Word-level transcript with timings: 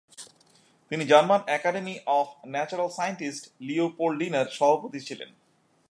তিনি 0.91 1.03
German 1.05 1.41
academy 1.47 1.95
of 2.17 2.27
natural 2.47 2.89
scientists 2.89 3.43
লিওপোলডিনার 3.61 4.47
সভাপতি 4.57 4.99
ছিলেন। 4.99 5.29